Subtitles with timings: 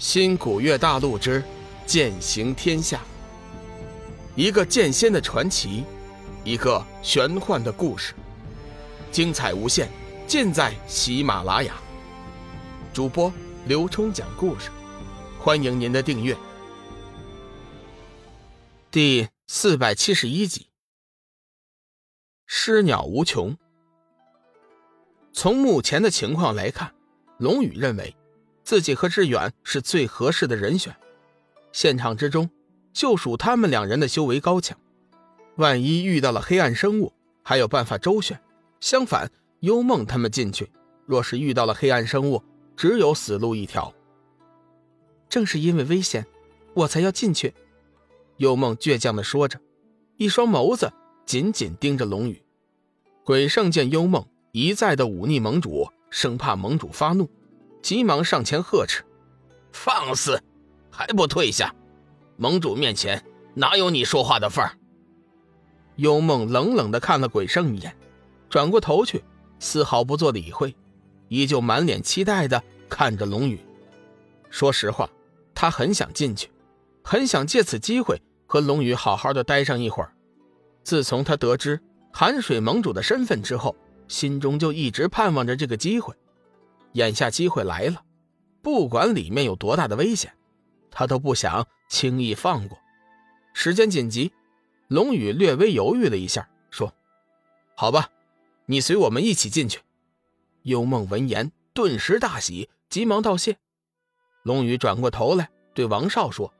[0.00, 1.44] 新古月大陆之
[1.84, 3.02] 剑行天下，
[4.34, 5.84] 一个剑仙的传奇，
[6.42, 8.14] 一个玄幻的故事，
[9.12, 9.90] 精彩无限，
[10.26, 11.74] 尽在喜马拉雅。
[12.94, 13.30] 主播
[13.66, 14.70] 刘冲讲故事，
[15.38, 16.34] 欢迎您的订阅。
[18.90, 20.68] 第四百七十一集，
[22.46, 23.54] 狮鸟无穷。
[25.34, 26.94] 从目前的情况来看，
[27.36, 28.16] 龙宇认为。
[28.70, 30.94] 自己和志远是最合适的人选，
[31.72, 32.48] 现场之中
[32.92, 34.78] 就属他们两人的修为高强，
[35.56, 37.12] 万一遇到了黑暗生物，
[37.42, 38.40] 还有办法周旋。
[38.78, 40.70] 相反，幽梦他们进去，
[41.04, 42.44] 若是遇到了黑暗生物，
[42.76, 43.92] 只有死路一条。
[45.28, 46.24] 正是因为危险，
[46.74, 47.52] 我才要进去。
[48.36, 49.58] 幽梦倔强地说着，
[50.16, 50.92] 一双眸子
[51.26, 52.40] 紧紧盯着龙宇。
[53.24, 57.28] 鬼圣见幽梦一再的忤逆盟主，生怕盟主发怒。
[57.82, 59.04] 急忙上前呵斥
[59.72, 60.42] ：“放肆，
[60.90, 61.74] 还不退下！
[62.36, 64.76] 盟主面前哪有你说话的份儿？”
[65.96, 67.94] 幽梦冷冷地看了鬼圣一眼，
[68.48, 69.22] 转过头去，
[69.58, 70.74] 丝毫不做理会，
[71.28, 73.60] 依旧满脸期待地看着龙宇。
[74.48, 75.08] 说实话，
[75.54, 76.50] 他很想进去，
[77.02, 80.12] 很想借此机会和龙宇好好的待上一会儿。
[80.82, 81.78] 自从他得知
[82.12, 83.76] 寒水盟主的身份之后，
[84.08, 86.14] 心中就一直盼望着这个机会。
[86.92, 88.02] 眼下机会来了，
[88.62, 90.32] 不管里面有多大的危险，
[90.90, 92.78] 他都不想轻易放过。
[93.52, 94.32] 时间紧急，
[94.88, 96.92] 龙宇略微犹豫了一下，说
[97.76, 98.10] ：“好吧，
[98.66, 99.80] 你随我们一起进去。”
[100.62, 103.56] 幽梦闻言顿时大喜，急忙道谢。
[104.42, 106.52] 龙宇转过头来对王少说：“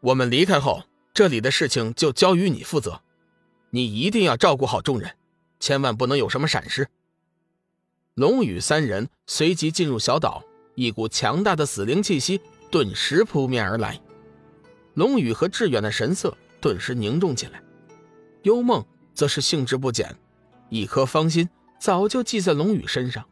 [0.00, 0.82] 我们离开后，
[1.14, 3.00] 这里的事情就交于你负责，
[3.70, 5.16] 你一定要照顾好众人，
[5.58, 6.88] 千万不能有什么闪失。”
[8.18, 10.42] 龙宇三人随即进入小岛，
[10.74, 13.96] 一股强大的死灵气息顿时扑面而来。
[14.94, 17.62] 龙宇和志远的神色顿时凝重起来，
[18.42, 20.12] 幽梦则是兴致不减，
[20.68, 21.48] 一颗芳心
[21.78, 23.24] 早就系在龙宇身上，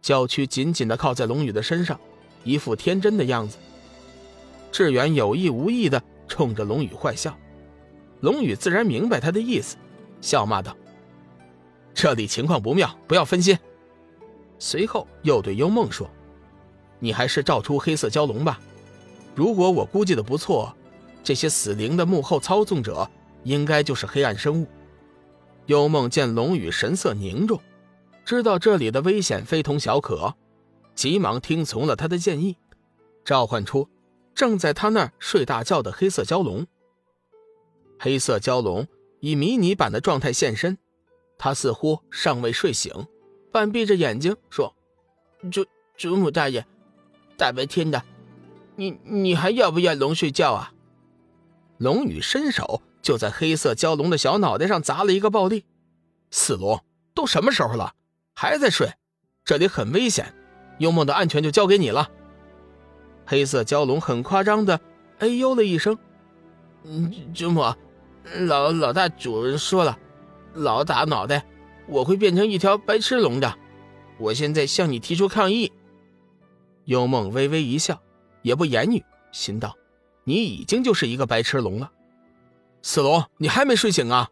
[0.00, 1.98] 娇躯紧紧地靠在龙宇的身上，
[2.44, 3.58] 一副天真的样子。
[4.70, 7.36] 志远有意无意地冲着龙宇坏笑，
[8.20, 9.76] 龙宇自然明白他的意思，
[10.20, 10.76] 笑骂道
[11.92, 13.58] ：“这里情况不妙，不要分心。”
[14.64, 16.08] 随后又对幽梦说
[17.00, 18.60] ：“你还是照出黑色蛟龙吧。
[19.34, 20.72] 如果我估计的不错，
[21.24, 23.10] 这些死灵的幕后操纵者
[23.42, 24.68] 应该就是黑暗生物。”
[25.66, 27.60] 幽梦见龙宇神色凝重，
[28.24, 30.32] 知道这里的危险非同小可，
[30.94, 32.56] 急忙听从了他的建议，
[33.24, 33.88] 召唤出
[34.32, 36.64] 正在他那儿睡大觉的黑色蛟龙。
[37.98, 38.86] 黑色蛟龙
[39.18, 40.78] 以迷你版的状态现身，
[41.36, 42.92] 他似乎尚未睡醒。
[43.52, 44.74] 半闭着眼睛说
[45.52, 46.64] ：“主主母大人，
[47.36, 48.02] 大白天的，
[48.76, 50.72] 你你还要不要龙睡觉啊？”
[51.76, 55.66] 龙女伸手就在黑色蛟龙的小脑袋上砸了一个暴力。
[56.30, 56.82] 死龙，
[57.14, 57.92] 都什么时候了，
[58.34, 58.94] 还在睡？
[59.44, 60.34] 这里很危险，
[60.78, 62.10] 幽梦的安全就交给你了。
[63.26, 64.80] 黑色蛟龙很夸张的
[65.18, 65.98] 哎呦了一声
[66.84, 67.60] ：“嗯，主母，
[68.46, 69.98] 老老大主人说了，
[70.54, 71.44] 老大脑袋。”
[71.86, 73.58] 我会变成一条白痴龙的，
[74.18, 75.72] 我现在向你提出抗议。
[76.84, 78.00] 幽梦微微一笑，
[78.42, 79.76] 也不言语，心道：
[80.24, 81.90] 你已经就是一个白痴龙了。
[82.82, 84.28] 死龙，你还没睡醒啊？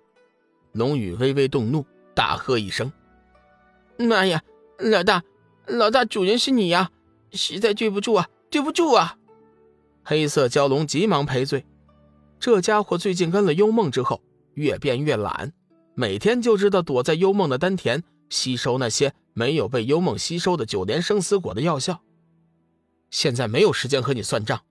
[0.73, 1.85] 龙宇微微动怒，
[2.15, 2.93] 大喝一声
[3.99, 4.43] ：“妈呀，
[4.79, 5.23] 老大，
[5.67, 6.91] 老大主人是你呀！
[7.33, 9.17] 实在对不住啊，对不住啊！”
[10.03, 11.65] 黑色蛟龙急忙赔罪。
[12.41, 14.21] 这家伙最近跟了幽梦之后，
[14.55, 15.53] 越变越懒。
[16.01, 22.01] 每天就知道躲在幽梦的丹田吸收那些没有被幽梦吸收的九莲生死果的药效。
[23.11, 24.63] 现在没有时间和你算账，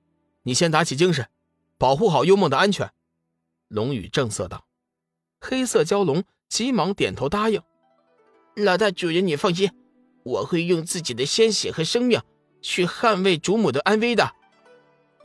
[0.41, 1.27] 你先打起精神，
[1.77, 2.91] 保护好幽梦的安全。”
[3.69, 4.65] 龙宇正色道。
[5.39, 7.61] 黑色蛟龙急忙点头答应
[8.57, 9.69] ：“老大主人，你放心，
[10.23, 12.19] 我会用自己的鲜血和生命
[12.59, 14.33] 去捍卫主母的安危的。”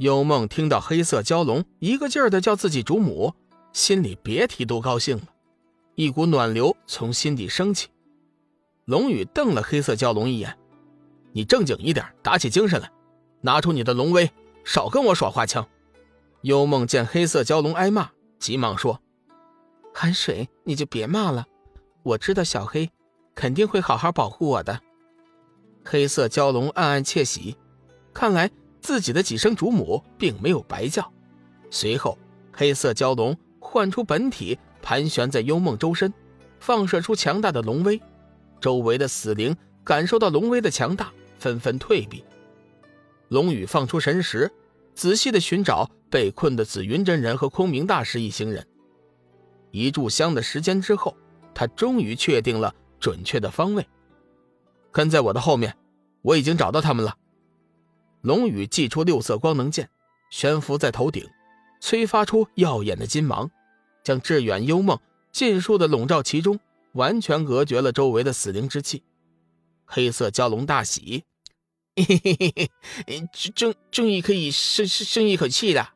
[0.00, 3.32] 幽梦听到黑色蛟龙一个劲儿的叫自己主母，
[3.72, 5.28] 心里别提多高兴了。
[5.96, 7.88] 一股暖流从心底升起，
[8.84, 10.58] 龙宇瞪了黑色蛟龙一眼
[11.30, 12.90] ：“你正经一点，打起精神来，
[13.42, 14.28] 拿出你的龙威，
[14.64, 15.64] 少跟我耍花枪。”
[16.42, 18.10] 幽梦见黑色蛟龙挨骂，
[18.40, 19.00] 急忙说
[19.94, 21.46] ：“寒水，你就别骂了，
[22.02, 22.90] 我知道小黑
[23.34, 24.80] 肯定会好好保护我的。”
[25.86, 27.56] 黑色蛟龙暗暗窃喜，
[28.12, 28.50] 看来
[28.80, 31.08] 自己的几声主母并没有白叫。
[31.70, 32.18] 随后，
[32.52, 34.58] 黑色蛟龙唤出本体。
[34.84, 36.12] 盘旋在幽梦周身，
[36.60, 37.98] 放射出强大的龙威。
[38.60, 42.22] 周围的死灵感受到龙威的强大，纷纷退避。
[43.28, 44.52] 龙宇放出神识，
[44.94, 48.66] 仔细的寻找被困的紫云真人和空明大师一行人。
[49.70, 51.16] 一炷香的时间之后，
[51.54, 53.88] 他终于确定了准确的方位。
[54.92, 55.74] 跟在我的后面，
[56.20, 57.16] 我已经找到他们了。
[58.20, 59.88] 龙宇祭出六色光能剑，
[60.30, 61.26] 悬浮在头顶，
[61.80, 63.50] 催发出耀眼的金芒，
[64.04, 65.00] 将致远、幽梦
[65.32, 66.60] 尽数的笼罩其中，
[66.92, 69.02] 完全隔绝了周围的死灵之气。
[69.86, 71.24] 黑色蛟龙大喜，
[71.96, 72.70] 嘿嘿嘿
[73.06, 75.94] 嘿，终终于可以生生一口气了。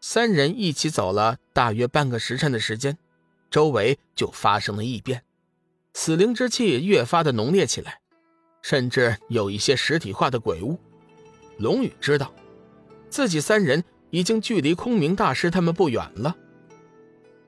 [0.00, 2.96] 三人一起走了大约半个时辰的时间，
[3.50, 5.22] 周围就发生了异变，
[5.94, 8.00] 死灵之气越发的浓烈起来，
[8.62, 10.78] 甚至有一些实体化的鬼物。
[11.58, 12.32] 龙宇知道，
[13.08, 16.36] 自己三人已经距离空明大师他们不远了。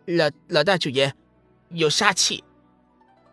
[0.06, 1.12] 老老大主爷，
[1.70, 2.44] 有杀气。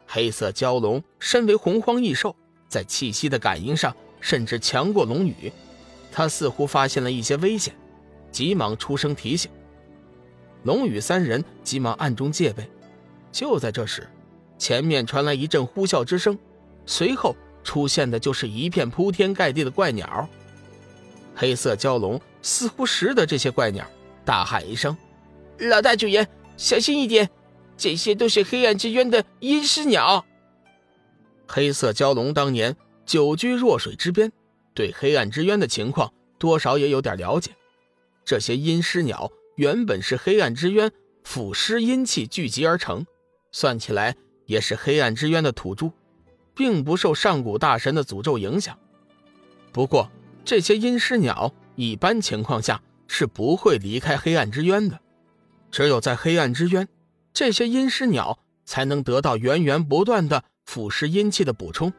[0.07, 2.35] 黑色蛟龙身为洪荒异兽，
[2.67, 5.51] 在气息的感应上甚至强过龙宇，
[6.11, 7.73] 他似乎发现了一些危险。
[8.31, 9.51] 急忙出声提醒，
[10.63, 12.67] 龙宇三人急忙暗中戒备。
[13.31, 14.09] 就在这时，
[14.57, 16.35] 前面传来一阵呼啸之声，
[16.87, 20.27] 随后出现的就是一片铺天盖地的怪鸟。
[21.35, 23.85] 黑色蛟龙似乎识得这些怪鸟，
[24.25, 24.97] 大喊一声
[25.69, 26.27] ：“老大主爷，
[26.57, 27.29] 小心一点，
[27.75, 30.25] 这些都是黑暗之渊的阴尸鸟。”
[31.47, 34.31] 黑色蛟龙当年久居弱水之边，
[34.73, 37.51] 对黑暗之渊的情况多少也有点了解。
[38.25, 40.91] 这些阴尸鸟原本是黑暗之渊
[41.23, 43.05] 腐尸阴气聚集而成，
[43.51, 44.15] 算起来
[44.45, 45.91] 也是黑暗之渊的土著，
[46.55, 48.79] 并不受上古大神的诅咒影响。
[49.71, 50.09] 不过，
[50.45, 54.99] 这些阴尸鸟一般情况下是不会离开黑暗之渊的，
[55.73, 56.87] 只有在黑暗之渊，
[57.33, 61.91] 这些阴尸鸟才能得到源源不断的腐蚀阴气的补充。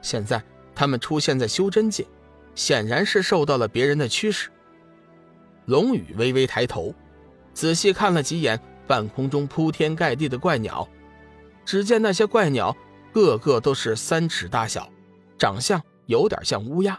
[0.00, 0.42] 现在
[0.74, 2.06] 它们出现在修真界，
[2.54, 4.48] 显然是受到了别人的驱使。
[5.66, 6.94] 龙宇微微抬头，
[7.52, 10.88] 仔细看了几眼半空中铺天盖地的怪鸟，
[11.66, 12.74] 只见那些怪鸟
[13.12, 14.90] 个个都是三尺大小，
[15.36, 16.98] 长相有点像乌鸦，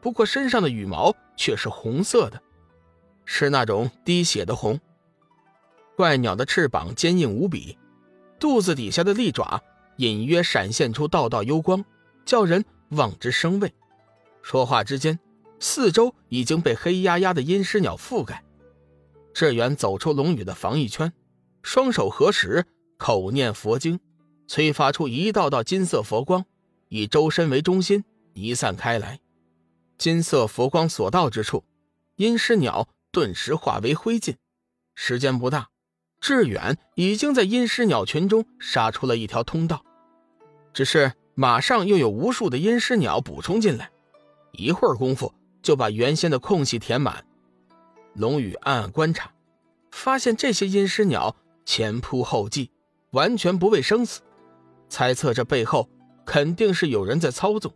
[0.00, 2.42] 不过身上的羽毛却是红色的，
[3.24, 4.80] 是那种滴血的红。
[6.02, 7.78] 怪鸟的翅膀坚硬无比，
[8.40, 9.62] 肚子底下的利爪
[9.98, 11.84] 隐约闪现出道道幽光，
[12.24, 13.72] 叫人望之生畏。
[14.42, 15.16] 说话之间。
[15.60, 18.42] 四周已经被黑压压的阴尸鸟覆盖。
[19.32, 21.12] 志远走出龙宇的防御圈，
[21.62, 22.66] 双手合十，
[22.98, 24.00] 口念佛经，
[24.48, 26.44] 催发出一道道金色佛光，
[26.88, 29.20] 以周身为中心弥散开来。
[29.98, 31.62] 金色佛光所到之处，
[32.16, 34.34] 阴尸鸟顿时化为灰烬。
[34.96, 35.68] 时间不大，
[36.22, 39.84] 志远已经在阴尸鸟群中杀出了一条通道。
[40.72, 43.90] 只是马上又有无数的阴尸鸟补充进来，
[44.52, 45.34] 一会儿功夫。
[45.62, 47.24] 就把原先的空隙填满。
[48.14, 49.30] 龙宇暗暗观察，
[49.92, 52.68] 发现这些阴尸鸟前仆后继，
[53.12, 54.22] 完全不畏生死，
[54.88, 55.88] 猜测这背后
[56.26, 57.72] 肯定是有人在操纵。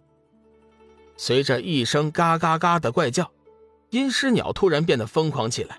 [1.17, 3.31] 随着一声嘎嘎嘎的怪叫，
[3.91, 5.79] 阴尸鸟突然变得疯狂起来，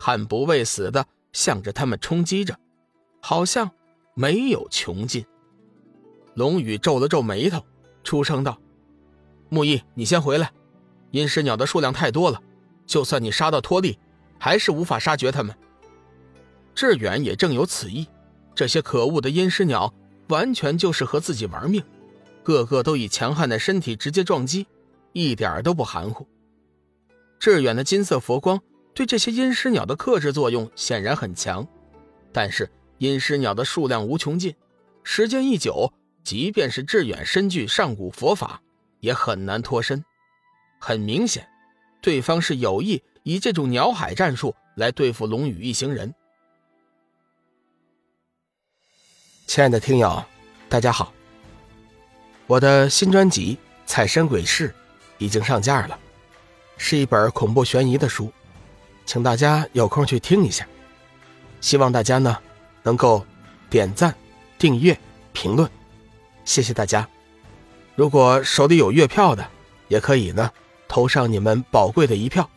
[0.00, 2.58] 悍不畏死的向着他们冲击着，
[3.20, 3.70] 好像
[4.14, 5.24] 没有穷尽。
[6.34, 7.64] 龙宇皱了皱眉头，
[8.04, 8.58] 出声道
[9.48, 10.52] ：“木易，你先回来。”
[11.10, 12.42] 阴尸鸟的数量太多了，
[12.86, 13.98] 就算你杀到脱力，
[14.38, 15.56] 还是无法杀绝他们。
[16.74, 18.06] 志远也正有此意，
[18.54, 19.92] 这些可恶的阴尸鸟
[20.28, 21.82] 完全就是和自己玩命，
[22.42, 24.66] 个个都以强悍的身体直接撞击，
[25.12, 26.26] 一点都不含糊。
[27.38, 28.60] 志远的金色佛光
[28.98, 31.64] 对这些阴尸鸟的克制作用显然很强，
[32.32, 34.52] 但是阴尸鸟的数量无穷尽，
[35.04, 35.92] 时间一久，
[36.24, 38.60] 即便是志远身具上古佛法，
[38.98, 40.04] 也很难脱身。
[40.80, 41.48] 很明显，
[42.02, 46.12] 对方是有意以这种鸟海战术来对付龙宇一行人。
[49.46, 50.24] 亲爱的听友，
[50.68, 51.12] 大家好，
[52.48, 53.54] 我的新专辑
[53.86, 54.70] 《彩山鬼事》
[55.18, 55.96] 已经上架了，
[56.76, 58.32] 是一本恐怖悬疑的书，
[59.08, 60.68] 请大家有空去听一下。
[61.62, 62.36] 希望大家呢
[62.82, 63.24] 能够
[63.70, 64.14] 点赞、
[64.58, 64.94] 订阅、
[65.32, 65.66] 评论，
[66.44, 67.08] 谢谢大家。
[67.94, 69.48] 如果手里有月票的，
[69.88, 70.50] 也可以呢。
[70.86, 72.48] 投上你们宝贵的一票。